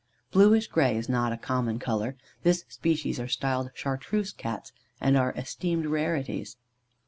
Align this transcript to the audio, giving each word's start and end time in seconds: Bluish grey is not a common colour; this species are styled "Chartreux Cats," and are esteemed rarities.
Bluish 0.31 0.65
grey 0.65 0.97
is 0.97 1.07
not 1.07 1.31
a 1.31 1.37
common 1.37 1.77
colour; 1.77 2.15
this 2.41 2.65
species 2.67 3.19
are 3.19 3.27
styled 3.27 3.69
"Chartreux 3.75 4.33
Cats," 4.35 4.71
and 4.99 5.15
are 5.15 5.31
esteemed 5.33 5.85
rarities. 5.85 6.57